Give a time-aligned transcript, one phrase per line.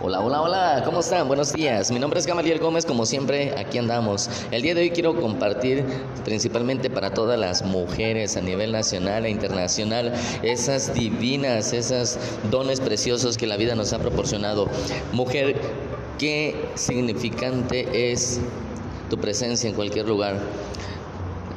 [0.00, 1.28] Hola, hola, hola, ¿cómo están?
[1.28, 1.90] Buenos días.
[1.92, 4.28] Mi nombre es Gamaliel Gómez, como siempre, aquí andamos.
[4.50, 5.84] El día de hoy quiero compartir
[6.24, 10.12] principalmente para todas las mujeres a nivel nacional e internacional
[10.42, 12.18] esas divinas, esas
[12.50, 14.68] dones preciosos que la vida nos ha proporcionado.
[15.12, 15.60] Mujer,
[16.18, 18.40] qué significante es
[19.08, 20.40] tu presencia en cualquier lugar.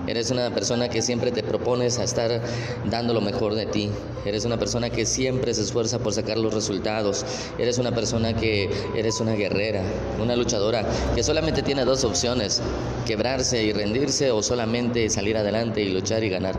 [0.08, 2.42] Eres una persona que siempre te propones a estar
[2.89, 3.89] dando lo mejor de ti.
[4.26, 7.25] Eres una persona que siempre se esfuerza por sacar los resultados.
[7.57, 9.82] Eres una persona que eres una guerrera,
[10.21, 12.61] una luchadora que solamente tiene dos opciones,
[13.06, 16.58] quebrarse y rendirse o solamente salir adelante y luchar y ganar.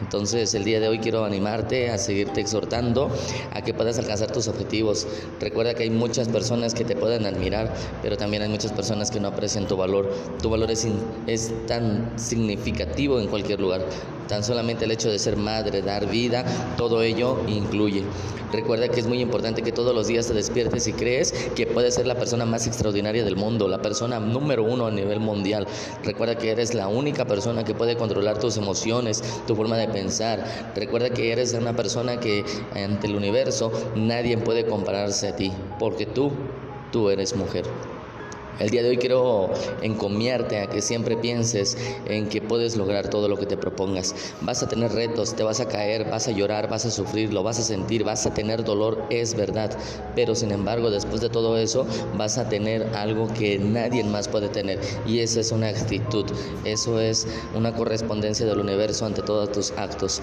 [0.00, 3.10] Entonces el día de hoy quiero animarte a seguirte exhortando
[3.52, 5.06] a que puedas alcanzar tus objetivos.
[5.40, 7.72] Recuerda que hay muchas personas que te pueden admirar,
[8.02, 10.12] pero también hay muchas personas que no aprecian tu valor.
[10.40, 10.86] Tu valor es,
[11.66, 13.82] tan significativo en cualquier lugar.
[14.28, 16.44] Tan solamente el hecho de ser madre, dar vida,
[16.76, 18.04] todo ello incluye.
[18.52, 21.94] Recuerda que es muy importante que todos los días te despiertes y crees que puedes
[21.94, 25.66] ser la persona más extraordinaria del mundo, la persona número uno a nivel mundial.
[26.04, 30.72] Recuerda que eres la única persona que puede controlar tus emociones, tu forma de pensar.
[30.74, 32.44] Recuerda que eres una persona que
[32.74, 36.30] ante el universo nadie puede compararse a ti, porque tú,
[36.92, 37.64] tú eres mujer.
[38.60, 39.52] El día de hoy quiero
[39.82, 44.14] encomiarte a que siempre pienses en que puedes lograr todo lo que te propongas.
[44.42, 47.42] Vas a tener retos, te vas a caer, vas a llorar, vas a sufrir, lo
[47.42, 49.76] vas a sentir, vas a tener dolor, es verdad.
[50.14, 51.84] Pero sin embargo, después de todo eso,
[52.16, 54.78] vas a tener algo que nadie más puede tener.
[55.04, 56.26] Y esa es una actitud,
[56.64, 60.22] eso es una correspondencia del universo ante todos tus actos.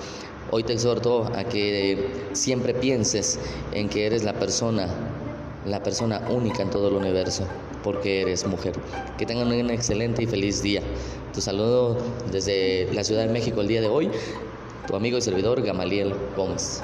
[0.52, 3.40] Hoy te exhorto a que siempre pienses
[3.74, 4.88] en que eres la persona,
[5.66, 7.46] la persona única en todo el universo
[7.84, 8.74] porque eres mujer.
[9.18, 10.82] Que tengan un excelente y feliz día.
[11.34, 11.98] Tu saludo
[12.32, 14.10] desde la Ciudad de México el día de hoy,
[14.88, 16.84] tu amigo y servidor Gamaliel Gómez.